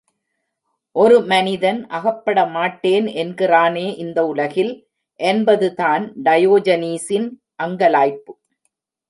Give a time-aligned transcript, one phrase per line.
[0.95, 4.73] ஒரு மனிதன் அகப்படமாட்டேன் என்கிறானே இந்த உலகில்,
[5.19, 7.29] என்பது தான் டயோஜனீஸின்
[7.55, 8.33] அங்கலாய்ப்பு.